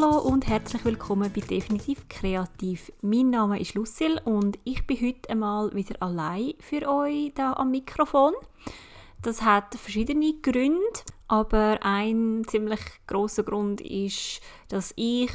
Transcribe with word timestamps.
Hallo 0.00 0.18
und 0.18 0.46
herzlich 0.48 0.82
willkommen 0.84 1.30
bei 1.34 1.40
Definitiv 1.42 2.08
Kreativ. 2.08 2.90
Mein 3.02 3.30
Name 3.30 3.60
ist 3.60 3.74
Lucille 3.74 4.20
und 4.24 4.58
ich 4.64 4.86
bin 4.86 4.96
heute 4.96 5.28
einmal 5.28 5.74
wieder 5.74 6.00
allein 6.00 6.54
für 6.58 6.88
euch 6.88 7.32
da 7.34 7.52
am 7.54 7.70
Mikrofon. 7.70 8.32
Das 9.20 9.42
hat 9.42 9.74
verschiedene 9.74 10.34
Gründe, 10.40 10.80
aber 11.28 11.80
ein 11.82 12.44
ziemlich 12.46 12.80
großer 13.08 13.42
Grund 13.42 13.82
ist, 13.82 14.40
dass 14.68 14.94
ich, 14.96 15.32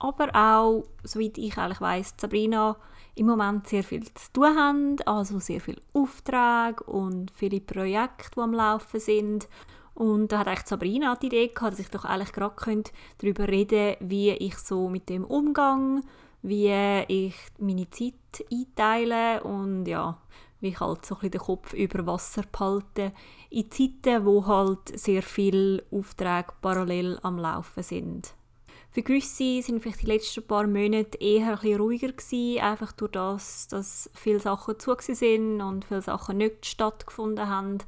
aber 0.00 0.34
auch, 0.34 0.84
soweit 1.04 1.38
ich 1.38 1.56
eigentlich 1.56 1.80
weiß, 1.80 2.14
Sabrina 2.20 2.76
im 3.14 3.26
Moment 3.26 3.68
sehr 3.68 3.84
viel 3.84 4.04
zu 4.14 4.32
tun 4.32 4.56
haben, 4.56 4.96
also 5.06 5.38
sehr 5.38 5.60
viele 5.60 5.80
Aufträge 5.92 6.82
und 6.86 7.30
viele 7.36 7.60
Projekte, 7.60 8.30
die 8.34 8.40
am 8.40 8.54
Laufen 8.54 8.98
sind. 8.98 9.48
Und 9.94 10.32
da 10.32 10.38
hat 10.38 10.48
eigentlich 10.48 10.66
Sabrina 10.66 11.16
die 11.16 11.26
Idee 11.26 11.48
gehabt, 11.48 11.72
dass 11.72 11.80
ich 11.80 11.88
doch 11.88 12.04
eigentlich 12.04 12.32
gerade 12.32 12.84
darüber 13.18 13.48
reden 13.48 13.96
könnte, 13.96 13.96
wie 14.00 14.30
ich 14.30 14.56
so 14.58 14.88
mit 14.88 15.08
dem 15.08 15.24
umgehe, 15.24 16.02
wie 16.42 17.04
ich 17.08 17.34
meine 17.58 17.90
Zeit 17.90 18.14
einteile 18.50 19.42
und 19.44 19.86
ja, 19.86 20.18
wie 20.60 20.68
ich 20.68 20.80
halt 20.80 21.04
so 21.04 21.16
ein 21.16 21.20
bisschen 21.20 21.30
den 21.32 21.40
Kopf 21.40 21.72
über 21.74 22.06
Wasser 22.06 22.42
behalte 22.50 23.12
in 23.50 23.70
Zeiten, 23.70 24.24
wo 24.24 24.46
halt 24.46 24.98
sehr 24.98 25.22
viele 25.22 25.84
Aufträge 25.90 26.52
parallel 26.60 27.18
am 27.22 27.38
Laufen 27.38 27.82
sind. 27.82 28.34
Für 28.92 29.02
gewisse 29.02 29.62
sind 29.62 29.80
vielleicht 29.80 30.02
die 30.02 30.06
letzten 30.06 30.46
paar 30.46 30.66
Monate 30.66 31.16
eher 31.18 31.58
ein 31.62 31.76
ruhiger 31.76 32.12
gewesen, 32.12 32.60
einfach 32.60 32.92
durch 32.92 33.12
das, 33.12 33.66
dass 33.68 34.10
viele 34.12 34.38
Sachen 34.38 34.78
zu 34.78 34.94
sind 34.98 35.62
und 35.62 35.86
viele 35.86 36.02
Sachen 36.02 36.36
nicht 36.36 36.66
stattgefunden 36.66 37.48
haben. 37.48 37.78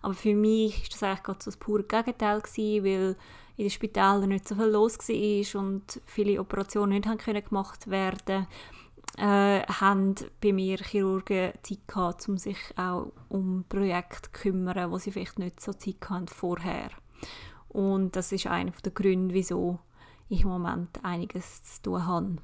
Aber 0.00 0.14
für 0.14 0.34
mich 0.34 0.84
ist 0.84 0.94
das 0.94 1.02
eigentlich 1.02 1.22
gerade 1.22 1.38
so 1.42 1.50
das 1.50 1.58
pure 1.58 1.82
Gegenteil 1.82 2.40
gewesen, 2.40 2.84
weil 2.84 3.16
in 3.58 3.64
den 3.64 3.70
Spitälern 3.70 4.30
nicht 4.30 4.48
so 4.48 4.54
viel 4.54 4.64
los 4.64 4.98
war 4.98 5.60
und 5.60 6.00
viele 6.06 6.40
Operationen 6.40 6.94
nicht 6.94 7.06
haben 7.06 7.18
können 7.18 7.44
gemacht 7.44 7.90
werden 7.90 8.46
äh, 9.18 9.62
haben 9.66 10.14
bei 10.40 10.52
mir 10.52 10.78
Chirurgen 10.78 11.52
Zeit 11.62 11.86
gehabt, 11.86 12.28
um 12.28 12.38
sich 12.38 12.58
auch 12.76 13.12
um 13.28 13.64
Projekte 13.68 14.22
zu 14.22 14.30
kümmern, 14.30 14.90
wo 14.90 14.98
sie 14.98 15.12
vielleicht 15.12 15.38
nicht 15.38 15.60
so 15.60 15.72
Zeit 15.72 15.96
hatten 16.08 16.28
vorher. 16.28 16.90
Und 17.68 18.16
das 18.16 18.32
ist 18.32 18.46
einer 18.46 18.72
der 18.84 18.92
Gründe, 18.92 19.34
wieso 19.34 19.78
im 20.42 20.48
Moment 20.48 20.90
einiges 21.02 21.62
zu 21.62 21.82
tun 21.82 22.06
habe. 22.06 22.36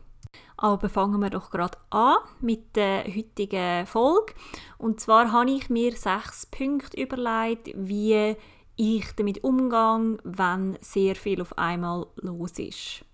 Aber 0.56 0.88
fangen 0.88 1.20
wir 1.20 1.30
doch 1.30 1.50
gerade 1.50 1.78
an 1.90 2.18
mit 2.40 2.76
der 2.76 3.04
heutigen 3.04 3.86
Folge. 3.86 4.34
Und 4.78 5.00
zwar 5.00 5.32
habe 5.32 5.50
ich 5.50 5.70
mir 5.70 5.92
sechs 5.92 6.46
Punkte 6.46 7.00
überlegt, 7.00 7.70
wie 7.74 8.36
ich 8.76 9.12
damit 9.16 9.42
umgehe, 9.42 10.18
wenn 10.24 10.78
sehr 10.80 11.16
viel 11.16 11.42
auf 11.42 11.56
einmal 11.58 12.06
los 12.16 12.58
ist. 12.58 13.04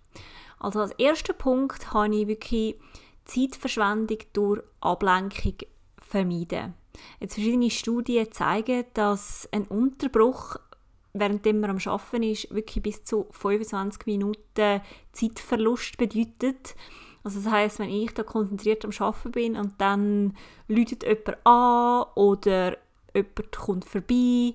Also 0.58 0.80
als 0.80 0.92
erster 0.92 1.32
Punkt 1.32 1.92
habe 1.92 2.14
ich 2.14 2.28
wirklich 2.28 2.76
Zeitverschwendung 3.24 4.18
durch 4.32 4.62
Ablenkung 4.80 5.56
vermeiden. 5.98 6.74
Jetzt 7.20 7.34
verschiedene 7.34 7.70
Studien 7.70 8.32
zeigen, 8.32 8.84
dass 8.94 9.48
ein 9.52 9.66
Unterbruch 9.66 10.56
während 11.18 11.44
man 11.44 11.70
am 11.70 11.78
Arbeiten 11.84 12.22
ist, 12.22 12.52
wirklich 12.54 12.82
bis 12.82 13.04
zu 13.04 13.26
25 13.30 14.06
Minuten 14.06 14.80
Zeitverlust 15.12 15.96
bedeutet. 15.96 16.74
Also 17.22 17.40
das 17.40 17.52
heißt, 17.52 17.78
wenn 17.80 17.90
ich 17.90 18.14
da 18.14 18.22
konzentriert 18.22 18.84
am 18.84 18.92
Arbeiten 18.98 19.32
bin 19.32 19.56
und 19.56 19.74
dann 19.78 20.36
läutet 20.68 21.02
jemand 21.02 21.46
an 21.46 22.04
oder 22.14 22.76
jemand 23.14 23.56
kommt 23.56 23.84
vorbei, 23.84 24.54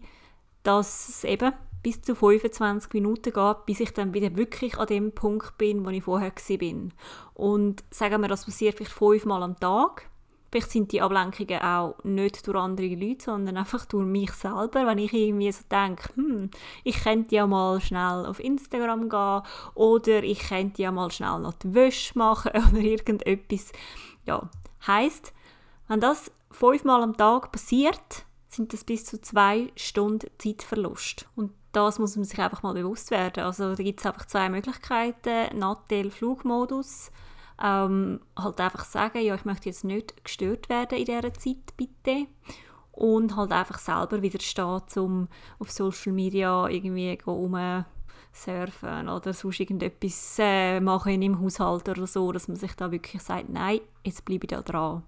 dass 0.64 1.10
es 1.10 1.24
eben 1.24 1.52
bis 1.84 2.02
zu 2.02 2.16
25 2.16 2.94
Minuten 2.94 3.34
geht, 3.34 3.66
bis 3.66 3.80
ich 3.80 3.94
dann 3.94 4.14
wieder 4.14 4.36
wirklich 4.36 4.78
an 4.78 4.88
dem 4.88 5.12
Punkt 5.12 5.58
bin, 5.58 5.86
wo 5.86 5.90
ich 5.90 6.04
vorher 6.04 6.32
war. 6.32 6.90
Und 7.34 7.84
sagen 7.90 8.22
wir, 8.22 8.28
das 8.28 8.46
passiert 8.46 8.78
vielleicht 8.78 8.94
fünfmal 8.94 9.44
am 9.44 9.60
Tag 9.60 10.11
Vielleicht 10.52 10.72
sind 10.72 10.92
die 10.92 11.02
Ablenkungen 11.02 11.62
auch 11.62 11.96
nicht 12.04 12.46
durch 12.46 12.58
andere 12.58 12.94
Leute, 12.96 13.24
sondern 13.24 13.56
einfach 13.56 13.86
durch 13.86 14.06
mich 14.06 14.32
selber, 14.34 14.86
wenn 14.86 14.98
ich 14.98 15.14
irgendwie 15.14 15.52
so 15.52 15.64
denke, 15.72 16.14
hm, 16.16 16.50
ich 16.84 17.02
könnte 17.02 17.36
ja 17.36 17.48
mal 17.48 17.80
schnell 17.80 18.26
auf 18.26 18.40
Instagram 18.40 19.08
gehen 19.08 19.42
oder 19.76 20.24
ich 20.24 20.40
könnte 20.40 20.82
ja 20.82 20.92
mal 20.92 21.10
schnell 21.10 21.40
noch 21.40 21.54
die 21.54 21.74
Wäsche 21.74 22.18
machen 22.18 22.52
oder 22.72 22.82
irgendetwas. 22.82 23.72
Ja, 24.26 24.50
heisst, 24.86 25.34
wenn 25.88 26.02
das 26.02 26.32
fünfmal 26.52 27.02
am 27.02 27.16
Tag 27.16 27.54
passiert, 27.54 28.26
sind 28.50 28.74
das 28.74 28.84
bis 28.84 29.06
zu 29.06 29.22
zwei 29.22 29.72
Stunden 29.78 30.30
Zeitverlust. 30.38 31.30
Und 31.38 31.54
das 31.72 32.00
muss 32.00 32.18
man 32.18 32.26
sich 32.26 32.40
einfach 32.40 32.64
mal 32.64 32.74
bewusst 32.74 33.12
werden. 33.12 33.44
Also 33.44 33.74
da 33.76 33.82
gibt 33.82 34.02
es 34.02 34.06
einfach 34.06 34.26
zwei 34.26 34.50
Möglichkeiten. 34.50 35.58
Nattel 35.58 36.12
Flugmodus 36.12 37.12
ähm, 37.62 38.20
halt 38.38 38.60
einfach 38.60 38.86
sagen, 38.86 39.22
ja, 39.22 39.36
ich 39.36 39.46
möchte 39.46 39.70
jetzt 39.70 39.84
nicht 39.84 40.24
gestört 40.24 40.70
werden 40.70 40.98
in 40.98 41.06
dieser 41.06 41.34
Zeit, 41.34 41.76
bitte. 41.78 42.28
Und 42.92 43.36
halt 43.36 43.52
einfach 43.52 43.80
selber 43.80 44.22
widerstehen, 44.22 44.82
um 44.98 45.28
auf 45.60 45.72
Social 45.72 46.12
Media 46.12 46.68
irgendwie 46.68 47.18
surfen 48.34 49.10
oder 49.10 49.34
sonst 49.34 49.60
irgendetwas 49.60 50.38
äh, 50.40 50.80
machen 50.80 51.22
im 51.22 51.42
Haushalt 51.42 51.88
oder 51.90 52.08
so, 52.08 52.32
dass 52.32 52.48
man 52.48 52.58
sich 52.58 52.74
da 52.74 52.92
wirklich 52.92 53.22
sagt, 53.22 53.50
nein, 53.50 53.82
jetzt 54.04 54.26
bleibe 54.26 54.46
ich 54.46 54.50
da 54.50 54.62
dran. 54.62 55.04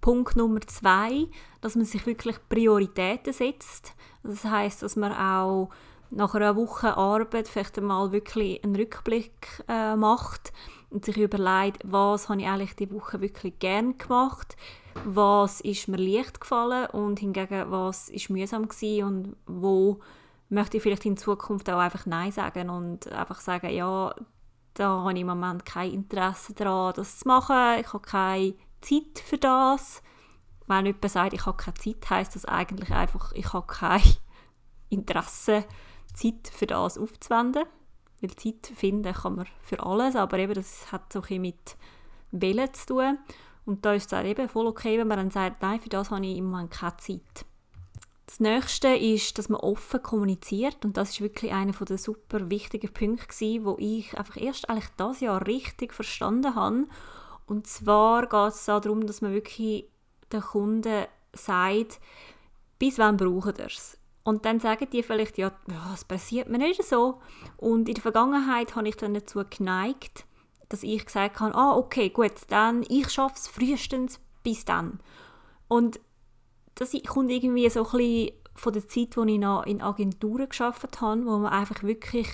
Punkt 0.00 0.36
Nummer 0.36 0.60
zwei, 0.62 1.26
dass 1.60 1.74
man 1.74 1.84
sich 1.84 2.06
wirklich 2.06 2.36
Prioritäten 2.48 3.32
setzt. 3.32 3.94
Das 4.22 4.44
heißt, 4.44 4.82
dass 4.82 4.96
man 4.96 5.12
auch 5.12 5.70
nach 6.10 6.34
einer 6.34 6.56
Woche 6.56 6.96
Arbeit 6.96 7.48
vielleicht 7.48 7.78
einmal 7.78 8.12
wirklich 8.12 8.62
einen 8.62 8.76
Rückblick 8.76 9.64
äh, 9.68 9.96
macht 9.96 10.52
und 10.90 11.04
sich 11.04 11.16
überlegt, 11.16 11.82
was 11.84 12.28
habe 12.28 12.40
ich 12.40 12.46
eigentlich 12.46 12.76
die 12.76 12.90
Woche 12.90 13.20
wirklich 13.20 13.58
gern 13.58 13.98
gemacht, 13.98 14.56
was 15.04 15.60
ist 15.60 15.88
mir 15.88 15.98
leicht 15.98 16.40
gefallen 16.40 16.86
und 16.90 17.20
hingegen 17.20 17.70
was 17.70 18.08
ist 18.08 18.30
mühsam 18.30 18.68
gewesen 18.68 19.04
und 19.04 19.36
wo 19.46 20.00
möchte 20.48 20.76
ich 20.76 20.82
vielleicht 20.82 21.04
in 21.04 21.16
Zukunft 21.16 21.68
auch 21.70 21.78
einfach 21.78 22.06
Nein 22.06 22.32
sagen 22.32 22.70
und 22.70 23.10
einfach 23.12 23.40
sagen, 23.40 23.70
ja, 23.70 24.14
da 24.74 25.00
habe 25.00 25.12
ich 25.12 25.20
im 25.20 25.26
Moment 25.26 25.64
kein 25.64 25.92
Interesse 25.92 26.54
daran, 26.54 26.94
das 26.96 27.18
zu 27.18 27.28
machen, 27.28 27.80
ich 27.80 27.92
habe 27.92 28.00
keine 28.00 28.54
Zeit 28.80 29.18
für 29.24 29.38
das. 29.38 30.02
Wenn 30.66 30.86
jemand 30.86 31.10
sagt, 31.10 31.32
ich 31.32 31.46
habe 31.46 31.56
keine 31.56 31.74
Zeit, 31.74 32.08
heißt 32.08 32.34
das 32.34 32.44
eigentlich 32.44 32.90
einfach, 32.90 33.32
ich 33.32 33.52
habe 33.52 33.66
kein 33.66 34.02
Interesse, 34.88 35.64
Zeit 36.14 36.50
für 36.52 36.66
das 36.66 36.98
aufzuwenden. 36.98 37.64
Weil 38.20 38.34
Zeit 38.36 38.72
finden 38.74 39.12
kann 39.12 39.36
man 39.36 39.46
für 39.62 39.84
alles, 39.84 40.16
aber 40.16 40.38
eben 40.38 40.54
das 40.54 40.90
hat 40.90 41.12
so 41.12 41.22
ein 41.28 41.40
mit 41.40 41.76
Willen 42.30 42.72
zu 42.74 42.86
tun. 42.86 43.18
Und 43.64 43.84
da 43.84 43.92
ist 43.92 44.12
es 44.12 44.24
eben 44.24 44.48
voll 44.48 44.66
okay, 44.66 44.98
wenn 44.98 45.08
man 45.08 45.18
dann 45.18 45.30
sagt, 45.30 45.62
nein, 45.62 45.80
für 45.80 45.88
das 45.88 46.10
habe 46.10 46.24
ich 46.24 46.38
im 46.38 46.50
Moment 46.50 46.70
keine 46.70 46.96
Zeit. 46.96 47.44
Das 48.24 48.40
Nächste 48.40 48.88
ist, 48.88 49.38
dass 49.38 49.48
man 49.48 49.60
offen 49.60 50.02
kommuniziert 50.02 50.84
und 50.84 50.96
das 50.96 51.10
ist 51.10 51.20
wirklich 51.20 51.52
einer 51.52 51.72
der 51.72 51.96
super 51.96 52.50
wichtigen 52.50 52.92
Punkte 52.92 53.26
gewesen, 53.26 53.64
wo 53.64 53.76
ich 53.78 54.18
einfach 54.18 54.36
erst 54.36 54.68
eigentlich 54.68 54.90
das 54.96 55.20
Jahr 55.20 55.46
richtig 55.46 55.94
verstanden 55.94 56.54
habe. 56.54 56.86
Und 57.46 57.66
zwar 57.66 58.26
geht 58.26 58.54
es 58.54 58.66
darum, 58.66 59.06
dass 59.06 59.22
man 59.22 59.32
wirklich 59.32 59.86
den 60.32 60.42
Kunden 60.42 61.06
sagt, 61.32 62.00
bis 62.78 62.98
wann 62.98 63.16
braucht 63.16 63.58
ihr 63.58 63.66
es? 63.66 63.97
Und 64.28 64.44
dann 64.44 64.60
sagen 64.60 64.88
die 64.92 65.02
vielleicht, 65.02 65.38
ja, 65.38 65.52
das 65.90 66.04
passiert 66.04 66.50
mir 66.50 66.58
nicht 66.58 66.84
so. 66.84 67.18
Und 67.56 67.88
in 67.88 67.94
der 67.94 68.02
Vergangenheit 68.02 68.76
habe 68.76 68.86
ich 68.86 68.94
dann 68.94 69.14
dazu 69.14 69.42
geneigt, 69.48 70.26
dass 70.68 70.82
ich 70.82 71.06
gesagt 71.06 71.40
habe, 71.40 71.54
ah, 71.54 71.74
okay, 71.74 72.10
gut, 72.10 72.34
dann, 72.48 72.84
ich 72.90 73.08
schaffe 73.08 73.36
es 73.36 73.48
frühestens 73.48 74.20
bis 74.42 74.66
dann. 74.66 75.00
Und 75.66 75.98
das 76.74 76.94
kommt 77.06 77.30
irgendwie 77.30 77.70
so 77.70 77.86
ein 77.86 77.90
bisschen 77.90 78.32
von 78.54 78.72
der 78.74 78.86
Zeit, 78.86 79.16
wo 79.16 79.24
ich 79.24 79.38
noch 79.38 79.64
in 79.64 79.80
Agenturen 79.80 80.50
geschafft 80.50 81.00
habe, 81.00 81.24
wo 81.24 81.38
man 81.38 81.50
einfach 81.50 81.82
wirklich 81.82 82.28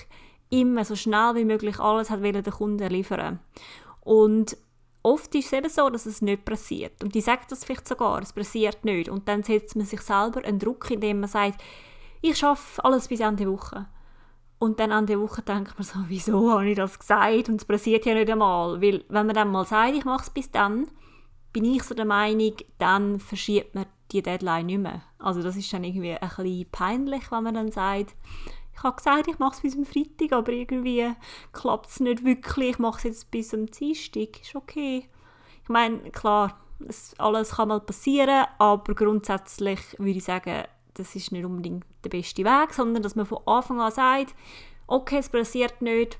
immer 0.49 0.83
so 0.83 0.97
schnell 0.97 1.35
wie 1.35 1.45
möglich 1.45 1.79
alles 1.79 2.09
hat 2.09 2.21
den 2.21 2.43
Kunden 2.43 2.89
liefern. 2.89 3.39
Und 4.01 4.57
oft 5.05 5.33
ist 5.35 5.45
es 5.45 5.53
eben 5.53 5.69
so, 5.69 5.89
dass 5.89 6.05
es 6.05 6.21
nicht 6.21 6.45
passiert. 6.45 7.03
Und 7.03 7.13
die 7.13 7.21
sagt 7.21 7.51
das 7.51 7.63
vielleicht 7.63 7.87
sogar, 7.87 8.21
es 8.21 8.33
passiert 8.33 8.83
nicht. 8.83 9.07
Und 9.07 9.27
dann 9.27 9.43
setzt 9.43 9.75
man 9.75 9.85
sich 9.85 10.01
selber 10.01 10.43
einen 10.43 10.59
Druck, 10.59 10.89
indem 10.89 11.21
man 11.21 11.29
sagt, 11.29 11.61
ich 12.21 12.37
schaffe 12.37 12.83
alles 12.83 13.07
bis 13.07 13.19
Ende 13.19 13.49
Woche. 13.49 13.85
Und 14.57 14.79
dann 14.79 14.91
Ende 14.91 15.19
Woche 15.19 15.43
denkt 15.43 15.77
man 15.77 15.83
so, 15.83 15.99
wieso 16.07 16.51
habe 16.51 16.69
ich 16.69 16.75
das 16.75 16.97
gesagt? 16.97 17.49
Und 17.49 17.61
es 17.61 17.65
passiert 17.65 18.05
ja 18.05 18.15
nicht 18.15 18.31
einmal. 18.31 18.81
Weil 18.81 19.05
wenn 19.09 19.27
man 19.27 19.35
dann 19.35 19.51
mal 19.51 19.65
sagt, 19.65 19.95
ich 19.95 20.05
mache 20.05 20.23
es 20.23 20.29
bis 20.31 20.49
dann, 20.49 20.87
bin 21.53 21.65
ich 21.65 21.83
so 21.83 21.93
der 21.93 22.05
Meinung, 22.05 22.53
dann 22.79 23.19
verschiebt 23.19 23.75
man 23.75 23.85
die 24.11 24.23
Deadline 24.23 24.65
nicht 24.65 24.79
mehr. 24.79 25.03
Also 25.19 25.43
das 25.43 25.55
ist 25.55 25.71
dann 25.71 25.83
irgendwie 25.83 26.13
ein 26.13 26.19
bisschen 26.19 26.65
peinlich, 26.71 27.31
wenn 27.31 27.43
man 27.43 27.53
dann 27.53 27.71
sagt, 27.71 28.15
ich 28.75 28.83
habe 28.83 28.97
gesagt, 28.97 29.27
ich 29.27 29.39
mache 29.39 29.55
es 29.55 29.61
bis 29.61 29.75
am 29.75 29.85
Freitag, 29.85 30.33
aber 30.33 30.51
irgendwie 30.51 31.13
klappt 31.53 31.89
es 31.89 31.99
nicht 32.01 32.25
wirklich. 32.25 32.71
Ich 32.71 32.79
mache 32.79 32.97
es 32.97 33.03
jetzt 33.03 33.31
bis 33.31 33.53
am 33.53 33.67
Dienstag. 33.67 34.41
Ist 34.41 34.55
okay. 34.55 35.07
Ich 35.63 35.69
meine, 35.69 35.99
klar, 36.11 36.59
das 36.79 37.17
alles 37.17 37.51
kann 37.51 37.69
mal 37.69 37.79
passieren, 37.79 38.45
aber 38.59 38.93
grundsätzlich 38.93 39.79
würde 39.97 40.17
ich 40.17 40.25
sagen, 40.25 40.65
das 40.93 41.15
ist 41.15 41.31
nicht 41.31 41.45
unbedingt 41.45 41.85
der 42.03 42.09
beste 42.09 42.43
Weg, 42.43 42.73
sondern 42.73 43.01
dass 43.01 43.15
man 43.15 43.25
von 43.25 43.39
Anfang 43.45 43.79
an 43.79 43.91
sagt, 43.91 44.35
okay, 44.87 45.17
es 45.19 45.29
passiert 45.29 45.81
nicht, 45.81 46.19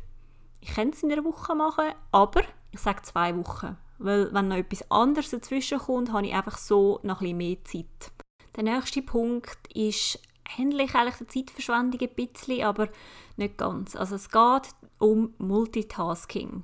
Ich 0.62 0.74
kann 0.74 0.90
es 0.90 1.04
in 1.04 1.12
einer 1.12 1.24
Woche 1.24 1.54
machen, 1.56 1.94
aber 2.12 2.42
ich 2.72 2.80
sage 2.80 3.04
zwei 3.04 3.38
Wochen. 3.38 3.78
Weil 4.00 4.34
wenn 4.34 4.48
noch 4.48 4.58
etwas 4.58 4.90
anderes 4.90 5.30
dazwischen 5.30 5.78
kommt, 5.78 6.12
habe 6.12 6.26
ich 6.26 6.34
einfach 6.34 6.58
so 6.58 7.00
noch 7.04 7.22
ein 7.22 7.38
bisschen 7.38 7.38
mehr 7.38 7.64
Zeit. 7.64 8.12
Der 8.56 8.64
nächste 8.64 9.02
Punkt 9.02 9.60
ist 9.74 10.20
ähnlich 10.58 10.96
eigentlich 10.96 11.16
der 11.16 11.28
Zeitverschwendung 11.28 12.02
ein 12.02 12.16
bisschen, 12.16 12.64
aber 12.64 12.90
nicht 13.38 13.58
ganz. 13.58 13.96
Also 13.96 14.16
es 14.16 14.30
geht 14.30 14.70
um 15.00 15.34
Multitasking. 15.38 16.64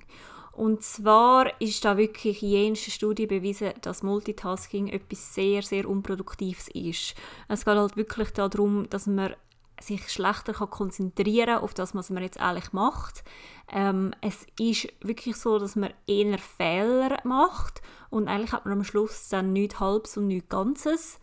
Und 0.54 0.84
zwar 0.84 1.60
ist 1.62 1.86
da 1.86 1.98
wirklich 1.98 2.44
in 2.44 2.76
Studie 2.76 3.26
bewiesen, 3.26 3.72
dass 3.82 4.04
Multitasking 4.04 4.90
etwas 4.90 5.34
sehr, 5.34 5.62
sehr 5.62 5.88
Unproduktives 5.88 6.68
ist. 6.70 7.16
Es 7.48 7.66
geht 7.66 7.76
halt 7.76 7.96
wirklich 7.96 8.32
darum, 8.32 8.90
dass 8.90 9.08
man 9.08 9.34
sich 9.80 10.10
schlechter 10.10 10.54
kann 10.54 10.70
konzentrieren 10.70 11.60
auf 11.60 11.74
das, 11.74 11.96
was 11.96 12.10
man 12.10 12.24
jetzt 12.24 12.40
eigentlich 12.40 12.74
macht. 12.74 13.24
Ähm, 13.72 14.14
es 14.22 14.46
ist 14.60 14.88
wirklich 15.02 15.38
so, 15.38 15.58
dass 15.58 15.76
man 15.76 15.94
eher 16.06 16.38
Fehler 16.38 17.18
macht 17.24 17.82
und 18.10 18.28
eigentlich 18.28 18.52
hat 18.52 18.66
man 18.66 18.78
am 18.78 18.84
Schluss 18.84 19.30
dann 19.30 19.54
nichts 19.54 19.80
Halbes 19.80 20.18
und 20.18 20.28
nichts 20.28 20.50
Ganzes. 20.50 21.20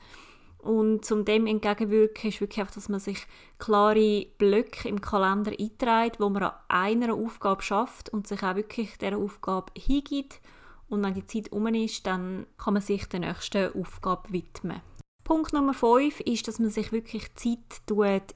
Und 0.69 1.03
zum 1.03 1.25
dem 1.25 1.47
entgegenwirken 1.47 2.29
ist 2.29 2.43
wirklich 2.43 2.61
einfach, 2.61 2.75
dass 2.75 2.91
man 2.91 3.01
sich 3.01 3.27
klare 3.59 4.27
Blöcke 4.37 4.87
im 4.87 5.01
Kalender 5.01 5.51
einträgt, 5.59 6.21
wo 6.21 6.29
man 6.29 6.43
an 6.43 6.53
einer 6.69 7.15
Aufgabe 7.15 7.63
schafft 7.63 8.11
und 8.11 8.29
sich 8.29 8.43
auch 8.43 8.55
wirklich 8.55 8.99
dieser 8.99 9.17
Aufgabe 9.17 9.73
hingibt. 9.75 10.43
Und 10.91 11.03
wenn 11.03 11.15
die 11.15 11.25
Zeit 11.25 11.53
um 11.53 11.67
ist, 11.69 12.07
dann 12.07 12.45
kann 12.59 12.75
man 12.75 12.83
sich 12.83 13.07
der 13.07 13.21
nächsten 13.21 13.73
Aufgabe 13.81 14.31
widmen. 14.31 14.83
Punkt 15.25 15.55
Nummer 15.55 15.73
5 15.73 16.21
ist, 16.21 16.47
dass 16.49 16.59
man 16.59 16.69
sich 16.69 16.93
wirklich 16.93 17.35
Zeit 17.35 17.59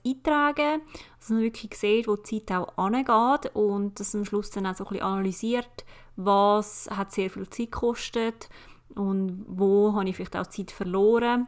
eintragen 0.03 0.81
dass 1.19 1.29
man 1.29 1.43
wirklich 1.43 1.75
sieht, 1.75 2.09
wo 2.09 2.17
die 2.17 2.41
Zeit 2.47 2.57
auch 2.57 2.79
angeht 2.79 3.55
und 3.55 4.01
dass 4.01 4.15
man 4.15 4.23
am 4.23 4.25
Schluss 4.25 4.49
dann 4.49 4.67
auch 4.67 4.75
so 4.75 4.85
ein 4.85 4.89
bisschen 4.89 5.07
analysiert, 5.07 5.85
was 6.17 6.89
hat 6.91 7.13
sehr 7.13 7.29
viel 7.29 7.47
Zeit 7.51 7.73
gekostet 7.73 8.49
und 8.95 9.45
wo 9.49 9.93
habe 9.93 10.09
ich 10.09 10.17
vielleicht 10.17 10.37
auch 10.37 10.47
Zeit 10.47 10.71
verloren 10.71 11.47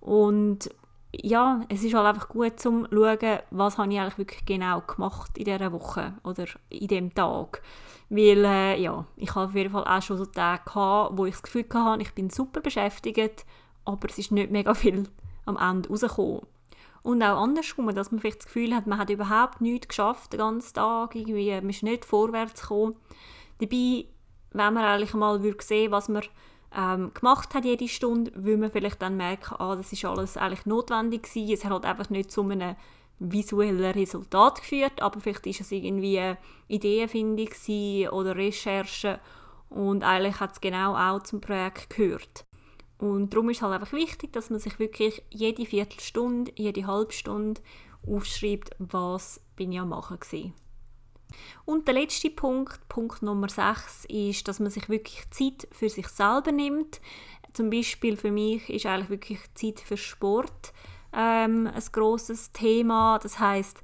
und 0.00 0.70
ja, 1.12 1.62
es 1.68 1.82
ist 1.82 1.94
halt 1.94 2.06
einfach 2.06 2.28
gut 2.28 2.60
zum 2.60 2.86
schauen, 2.90 3.38
was 3.50 3.78
habe 3.78 3.92
ich 3.92 3.98
eigentlich 3.98 4.18
wirklich 4.18 4.44
genau 4.44 4.82
gemacht 4.82 5.38
in 5.38 5.44
dieser 5.44 5.72
Woche 5.72 6.14
oder 6.22 6.44
in 6.68 6.86
diesem 6.86 7.14
Tag. 7.14 7.62
Weil, 8.10 8.44
äh, 8.44 8.80
ja, 8.80 9.04
ich 9.16 9.34
habe 9.34 9.46
auf 9.46 9.54
jeden 9.54 9.70
Fall 9.70 9.84
auch 9.84 10.02
schon 10.02 10.18
so 10.18 10.26
Tage 10.26 10.62
gehabt, 10.64 11.16
wo 11.16 11.26
ich 11.26 11.32
das 11.32 11.42
Gefühl 11.42 11.66
hatte, 11.72 12.02
ich 12.02 12.14
bin 12.14 12.30
super 12.30 12.60
beschäftigt, 12.60 13.44
aber 13.84 14.08
es 14.08 14.18
ist 14.18 14.32
nicht 14.32 14.50
mega 14.50 14.74
viel 14.74 15.04
am 15.46 15.56
Ende 15.56 15.88
rausgekommen. 15.88 16.42
Und 17.02 17.22
auch 17.22 17.42
andersrum, 17.42 17.94
dass 17.94 18.10
man 18.10 18.20
vielleicht 18.20 18.40
das 18.40 18.46
Gefühl 18.46 18.74
hat, 18.74 18.86
man 18.86 18.98
hat 18.98 19.10
überhaupt 19.10 19.60
nichts 19.60 19.88
geschafft 19.88 20.32
den 20.32 20.38
ganzen 20.38 20.74
Tag, 20.74 21.14
irgendwie, 21.14 21.52
man 21.52 21.70
ist 21.70 21.82
nicht 21.82 22.04
vorwärts 22.04 22.62
gekommen. 22.62 22.96
Dabei, 23.60 24.04
wenn 24.52 24.74
man 24.74 24.84
eigentlich 24.84 25.14
mal 25.14 25.42
würde 25.42 25.62
sehen 25.62 25.90
was 25.90 26.08
man 26.08 26.22
ähm, 26.76 27.12
gemacht 27.14 27.54
hat 27.54 27.64
jede 27.64 27.88
Stunde, 27.88 28.32
würde 28.34 28.58
man 28.58 28.70
vielleicht 28.70 29.00
dann 29.00 29.16
merken, 29.16 29.56
ah, 29.58 29.76
das 29.76 29.92
ist 29.92 30.04
alles 30.04 30.36
eigentlich 30.36 30.66
notwendig 30.66 31.24
gewesen. 31.24 31.52
Es 31.52 31.64
hat 31.64 31.72
halt 31.72 31.84
einfach 31.84 32.10
nicht 32.10 32.30
zu 32.30 32.42
einem 32.42 32.76
visuellen 33.18 33.92
Resultat 33.92 34.60
geführt, 34.60 35.02
aber 35.02 35.20
vielleicht 35.20 35.46
ist 35.46 35.60
es 35.60 35.72
irgendwie 35.72 36.34
Ideenfindung 36.68 37.48
oder 38.12 38.36
Recherche 38.36 39.18
und 39.70 40.04
eigentlich 40.04 40.40
hat 40.40 40.52
es 40.52 40.60
genau 40.60 40.94
auch 40.94 41.22
zum 41.22 41.40
Projekt 41.40 41.90
gehört. 41.90 42.44
Und 42.98 43.32
darum 43.32 43.50
ist 43.50 43.58
es 43.58 43.62
halt 43.62 43.74
einfach 43.74 43.92
wichtig, 43.92 44.32
dass 44.32 44.50
man 44.50 44.58
sich 44.58 44.78
wirklich 44.78 45.22
jede 45.30 45.64
Viertelstunde, 45.64 46.52
jede 46.56 46.86
halbe 46.86 47.12
Stunde 47.12 47.60
aufschreibt, 48.06 48.70
was 48.78 49.40
bin 49.56 49.72
ich 49.72 49.80
am 49.80 49.90
machen 49.90 50.18
gewesen. 50.18 50.54
Und 51.64 51.86
der 51.86 51.94
letzte 51.94 52.30
Punkt, 52.30 52.88
Punkt 52.88 53.22
Nummer 53.22 53.48
6, 53.48 54.06
ist, 54.06 54.48
dass 54.48 54.60
man 54.60 54.70
sich 54.70 54.88
wirklich 54.88 55.28
Zeit 55.30 55.68
für 55.72 55.88
sich 55.88 56.08
selber 56.08 56.52
nimmt. 56.52 57.00
Zum 57.52 57.70
Beispiel 57.70 58.16
für 58.16 58.30
mich 58.30 58.68
ist 58.70 58.86
eigentlich 58.86 59.10
wirklich 59.10 59.40
Zeit 59.54 59.80
für 59.80 59.96
Sport 59.96 60.72
ähm, 61.12 61.66
ein 61.66 61.82
großes 61.92 62.52
Thema. 62.52 63.18
Das 63.22 63.38
heißt, 63.38 63.82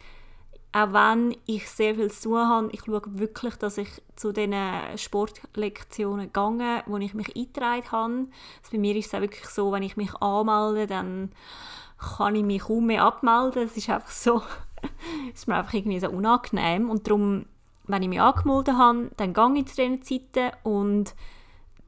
auch 0.72 0.92
wenn 0.92 1.36
ich 1.46 1.70
sehr 1.70 1.94
viel 1.94 2.10
zu 2.10 2.30
tun 2.30 2.48
habe, 2.48 2.68
ich 2.72 2.84
schaue 2.84 3.02
wirklich, 3.06 3.54
dass 3.56 3.78
ich 3.78 3.88
zu 4.16 4.32
den 4.32 4.54
Sportlektionen 4.96 6.32
gehe, 6.32 6.82
wo 6.86 6.96
ich 6.96 7.14
mich 7.14 7.36
eingetragen 7.36 7.92
habe. 7.92 8.26
Also 8.60 8.72
bei 8.72 8.78
mir 8.78 8.96
ist 8.96 9.06
es 9.06 9.14
auch 9.14 9.20
wirklich 9.20 9.46
so, 9.46 9.70
wenn 9.70 9.84
ich 9.84 9.96
mich 9.96 10.12
anmelde, 10.16 10.88
dann 10.88 11.30
kann 11.98 12.34
ich 12.34 12.42
mich 12.42 12.62
kaum 12.62 12.86
mehr 12.86 13.04
abmelden. 13.04 13.62
Es 13.62 13.76
ist 13.76 13.88
einfach 13.88 14.10
so, 14.10 14.42
ist 15.34 15.48
mir 15.48 15.56
einfach 15.56 15.74
irgendwie 15.74 16.00
so 16.00 16.10
unangenehm 16.10 16.90
und 16.90 17.06
darum, 17.06 17.46
wenn 17.86 18.02
ich 18.02 18.08
mich 18.08 18.20
angemeldet 18.20 18.74
habe, 18.74 19.10
dann 19.16 19.34
gehe 19.34 19.58
ich 19.58 19.66
zu 19.66 19.76
diesen 19.76 20.02
Zeiten 20.02 20.56
und 20.62 21.14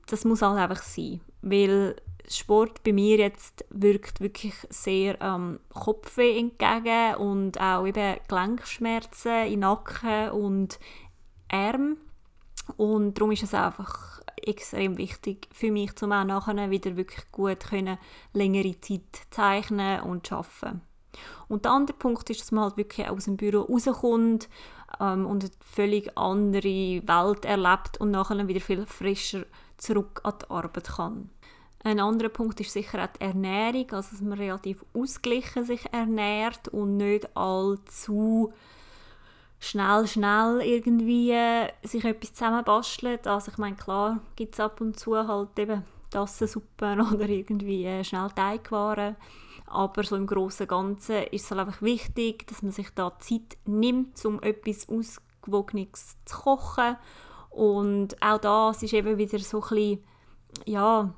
das 0.07 0.25
muss 0.25 0.43
halt 0.43 0.59
einfach 0.59 0.83
sein, 0.83 1.21
weil 1.43 1.97
Sport 2.29 2.83
bei 2.83 2.93
mir 2.93 3.19
jetzt 3.19 3.65
wirkt 3.71 4.21
wirklich 4.21 4.55
sehr 4.69 5.21
ähm, 5.21 5.61
Kopfweh 5.73 6.39
entgegen 6.39 7.17
und 7.17 7.61
auch 7.61 7.87
eben 7.87 8.17
Gelenkschmerzen 8.29 9.47
in 9.47 9.61
Nacken 9.61 10.31
und 10.31 10.79
Arm. 11.49 11.99
Und 12.77 13.15
darum 13.15 13.31
ist 13.31 13.45
es 13.45 13.55
einfach 13.55 14.21
extrem 14.43 14.99
wichtig 14.99 15.49
für 15.53 15.71
mich, 15.71 15.91
um 16.03 16.13
auch 16.13 16.25
nachher 16.25 16.71
wieder 16.71 16.97
wirklich 16.97 17.31
gut 17.31 17.61
können, 17.61 17.99
längere 18.33 18.81
Zeit 18.81 19.27
zeichnen 19.31 20.01
und 20.01 20.31
arbeiten. 20.33 20.83
Und 21.49 21.65
der 21.65 21.73
andere 21.73 21.97
Punkt 21.97 22.29
ist, 22.31 22.41
dass 22.41 22.53
man 22.53 22.65
halt 22.65 22.77
wirklich 22.77 23.09
aus 23.09 23.25
dem 23.25 23.37
Büro 23.37 23.63
rauskommt 23.63 24.49
ähm, 25.01 25.27
und 25.27 25.45
eine 25.45 25.53
völlig 25.61 26.17
andere 26.17 27.03
Welt 27.07 27.45
erlebt 27.45 27.99
und 27.99 28.11
nachher 28.11 28.49
wieder 28.49 28.61
viel 28.61 28.87
frischer 28.87 29.45
zurück 29.77 30.21
an 30.25 30.35
die 30.41 30.51
Arbeit 30.51 30.89
kann. 30.89 31.31
Ein 31.85 32.01
anderer 32.01 32.31
Punkt 32.31 32.59
ist 32.61 32.73
sicher 32.73 33.05
auch 33.05 33.13
die 33.17 33.21
Ernährung, 33.21 33.93
also 33.93 34.11
dass 34.11 34.21
man 34.21 34.39
relativ 34.39 34.85
ausgeglichen 34.93 35.65
sich 35.65 35.85
ernährt 35.93 36.69
und 36.69 36.97
nicht 36.97 37.37
allzu 37.37 38.53
schnell, 39.61 40.07
schnell 40.09 40.63
irgendwie 40.63 41.33
sich 41.85 42.05
etwas 42.05 42.33
zusammenbastelt. 42.33 43.27
Also 43.29 43.53
ich 43.53 43.59
meine, 43.59 43.77
klar 43.77 44.19
gibt 44.35 44.55
es 44.55 44.61
ab 44.61 44.81
und 44.81 44.99
zu 44.99 45.17
halt 45.17 45.57
eben 45.59 45.85
Tassensuppen 46.11 47.01
oder 47.13 47.29
irgendwie 47.29 47.85
äh, 47.85 48.03
schnell 48.03 48.31
Teigwaren, 48.35 49.17
aber 49.67 50.03
so 50.05 50.17
im 50.17 50.27
Großen 50.27 50.65
und 50.65 50.69
Ganzen 50.69 51.25
ist 51.25 51.45
es 51.45 51.51
halt 51.51 51.61
einfach 51.61 51.83
wichtig, 51.83 52.47
dass 52.47 52.63
man 52.63 52.73
sich 52.73 52.91
da 52.95 53.19
Zeit 53.19 53.59
nimmt, 53.65 54.25
um 54.25 54.41
etwas 54.43 54.89
Ausgewogenes 54.89 56.17
zu 56.25 56.37
kochen 56.37 56.97
und 57.57 58.23
auch 58.23 58.39
das 58.39 58.83
ist 58.83 58.93
eben 58.93 59.17
wieder 59.17 59.39
so 59.39 59.63
ein 59.63 59.69
bisschen, 59.69 60.05
ja, 60.67 61.15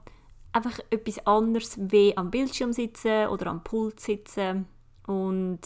einfach 0.53 0.79
etwas 0.91 1.27
anderes 1.27 1.77
wie 1.79 2.17
am 2.17 2.31
Bildschirm 2.31 2.73
sitzen 2.73 3.27
oder 3.27 3.49
am 3.49 3.65
Pult 3.65 3.99
sitzen. 3.99 4.67
Und 5.09 5.59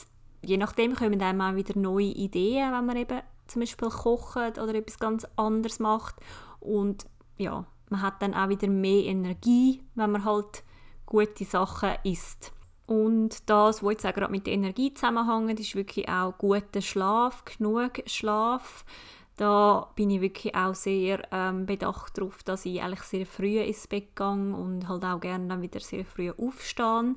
je 0.42 0.56
nachdem 0.56 0.94
kommen 0.94 1.20
einem 1.20 1.42
auch 1.42 1.54
wieder 1.54 1.78
neue 1.78 2.06
Ideen, 2.06 2.72
wenn 2.72 2.86
man 2.86 2.96
eben 2.96 3.20
zum 3.48 3.60
Beispiel 3.60 3.90
kocht 3.90 4.58
oder 4.58 4.74
etwas 4.74 4.98
ganz 4.98 5.26
anderes 5.36 5.78
macht. 5.78 6.16
Und 6.58 7.04
ja, 7.36 7.66
man 7.90 8.00
hat 8.00 8.22
dann 8.22 8.32
auch 8.32 8.48
wieder 8.48 8.68
mehr 8.68 9.04
Energie, 9.04 9.82
wenn 9.94 10.10
man 10.10 10.24
halt 10.24 10.64
gute 11.04 11.44
Sachen 11.44 11.90
isst. 12.02 12.52
Und 12.92 13.48
das, 13.48 13.82
was 13.82 13.92
jetzt 13.92 14.04
auch 14.04 14.12
gerade 14.12 14.30
mit 14.30 14.46
der 14.46 14.52
Energie 14.52 14.92
zusammenhängt, 14.92 15.58
ist 15.58 15.74
wirklich 15.74 16.10
auch 16.10 16.36
guter 16.36 16.82
Schlaf, 16.82 17.42
genug 17.46 18.02
Schlaf. 18.04 18.84
Da 19.38 19.88
bin 19.96 20.10
ich 20.10 20.20
wirklich 20.20 20.54
auch 20.54 20.74
sehr 20.74 21.26
ähm, 21.32 21.64
bedacht 21.64 22.18
darauf, 22.18 22.42
dass 22.42 22.66
ich 22.66 22.82
eigentlich 22.82 23.00
sehr 23.00 23.24
früh 23.24 23.60
ins 23.60 23.86
Bett 23.86 24.14
gehe 24.14 24.26
und 24.26 24.88
halt 24.88 25.04
auch 25.04 25.20
gerne 25.20 25.48
dann 25.48 25.62
wieder 25.62 25.80
sehr 25.80 26.04
früh 26.04 26.30
aufstehe. 26.32 27.14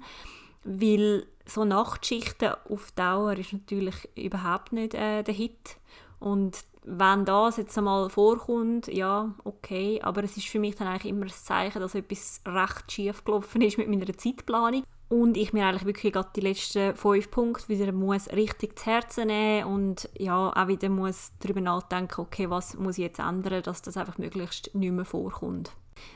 Weil 0.64 1.28
so 1.46 1.66
Nachtschichten 1.66 2.54
auf 2.70 2.94
Dauer 2.94 3.34
ist 3.34 3.52
natürlich 3.52 4.08
überhaupt 4.16 4.72
nicht 4.72 4.94
äh, 4.94 5.24
der 5.24 5.34
Hit. 5.34 5.76
Und 6.20 6.58
wenn 6.86 7.26
das 7.26 7.58
jetzt 7.58 7.78
einmal 7.78 8.10
vorkommt, 8.10 8.88
ja, 8.88 9.36
okay, 9.44 10.00
aber 10.02 10.24
es 10.24 10.38
ist 10.38 10.48
für 10.48 10.60
mich 10.60 10.76
dann 10.76 10.88
eigentlich 10.88 11.12
immer 11.12 11.26
ein 11.26 11.32
Zeichen, 11.32 11.82
dass 11.82 11.96
etwas 11.96 12.42
recht 12.46 12.90
schief 12.94 13.26
gelaufen 13.26 13.62
ist 13.62 13.78
mit 13.78 13.90
meiner 13.90 14.18
Zeitplanung 14.18 14.84
und 15.10 15.38
ich 15.38 15.54
mir 15.54 15.66
eigentlich 15.66 15.86
wirklich 15.86 16.14
gerade 16.14 16.30
die 16.36 16.42
letzten 16.42 16.96
fünf 16.96 17.30
Punkte 17.30 17.70
wieder 17.70 17.92
muss 17.92 18.28
richtig 18.30 18.80
zu 18.80 18.86
Herzen 18.88 19.28
nehmen 19.28 19.66
und 19.68 20.10
ja, 20.18 20.52
auch 20.52 20.68
wieder 20.68 20.90
muss 20.90 21.32
darüber 21.40 21.62
nachdenken, 21.62 22.22
okay, 22.22 22.50
was 22.50 22.76
muss 22.76 22.98
ich 22.98 23.04
jetzt 23.04 23.20
ändern, 23.20 23.64
dass 23.64 23.82
das 23.82 23.98
einfach 23.98 24.18
möglichst 24.18 24.74
nicht 24.74 24.92
mehr 24.92 25.06
vorkommt. 25.06 25.72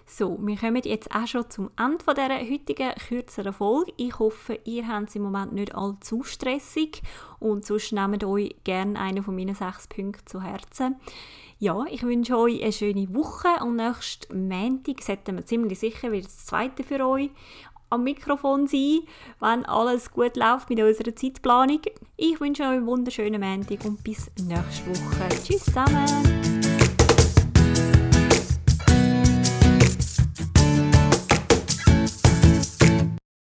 So, 0.05 0.37
wir 0.41 0.57
kommen 0.57 0.81
jetzt 0.83 1.13
auch 1.15 1.27
schon 1.27 1.49
zum 1.49 1.69
Ende 1.77 2.03
dieser 2.09 2.39
heutigen 2.39 2.93
kürzeren 2.95 3.53
Folge. 3.53 3.93
Ich 3.95 4.19
hoffe, 4.19 4.59
ihr 4.65 4.87
habt 4.87 5.09
es 5.09 5.15
im 5.15 5.23
Moment 5.23 5.53
nicht 5.53 5.73
allzu 5.73 6.23
stressig 6.23 7.01
und 7.39 7.65
sonst 7.65 7.93
nehmt 7.93 8.23
euch 8.23 8.55
gerne 8.63 8.99
einen 8.99 9.23
von 9.23 9.35
meinen 9.35 9.55
sechs 9.55 9.87
Punkten 9.87 10.25
zu 10.25 10.41
Herzen. 10.41 10.97
Ja, 11.59 11.85
ich 11.89 12.03
wünsche 12.03 12.37
euch 12.37 12.61
eine 12.61 12.73
schöne 12.73 13.13
Woche 13.13 13.63
und 13.63 13.77
nächsten 13.77 14.47
Montag 14.47 15.01
sollten 15.01 15.37
wir 15.37 15.45
ziemlich 15.45 15.79
sicher 15.79 16.11
wieder 16.11 16.23
das 16.23 16.45
zweite 16.45 16.83
für 16.83 17.05
euch 17.05 17.31
am 17.89 18.03
Mikrofon 18.03 18.67
sein, 18.67 18.99
wenn 19.39 19.65
alles 19.65 20.11
gut 20.11 20.35
läuft 20.35 20.69
mit 20.69 20.79
unserer 20.81 21.15
Zeitplanung. 21.15 21.81
Ich 22.17 22.39
wünsche 22.39 22.63
euch 22.63 22.69
einen 22.69 22.87
wunderschönen 22.87 23.41
Montag 23.41 23.85
und 23.85 24.03
bis 24.03 24.29
nächste 24.39 24.89
Woche. 24.89 25.29
Tschüss 25.43 25.65
zusammen! 25.65 26.58